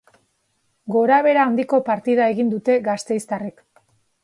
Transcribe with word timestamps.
Gorabehera 0.95 1.43
handiko 1.51 1.81
partida 1.91 2.31
egin 2.35 2.51
dute 2.57 2.79
gasteiztarrek. 2.91 3.65